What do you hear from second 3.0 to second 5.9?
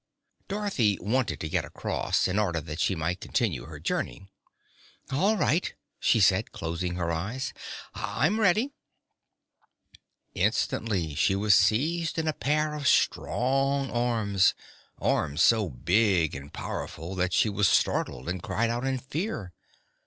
continue her journey. "All right,"